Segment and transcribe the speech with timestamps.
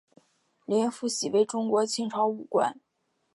[0.65, 2.81] 林福喜为中国清朝武官。